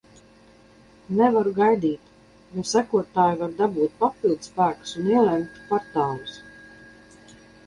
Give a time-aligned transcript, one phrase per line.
[1.17, 2.07] Nevaru gaidīt,
[2.55, 6.35] jo sekotāji var dabūt papildspēkus un ielenkt kvartālus.